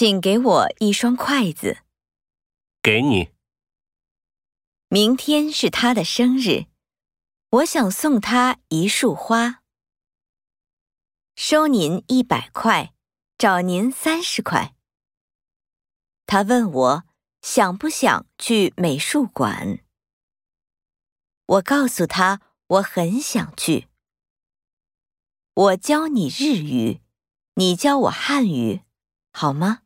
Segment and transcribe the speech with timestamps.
[0.00, 1.78] 请给我一双筷子。
[2.80, 3.30] 给你。
[4.86, 6.66] 明天是他的生日
[7.50, 9.64] 我想送他一束花。
[11.34, 12.94] 收您一百块
[13.38, 14.76] 找您三十块。
[16.26, 17.04] 他问我
[17.42, 19.80] 想不想去美术馆。
[21.46, 23.88] 我告诉他我很想去。
[25.54, 27.00] 我教你日语
[27.54, 28.82] 你教我汉语
[29.32, 29.82] 好吗？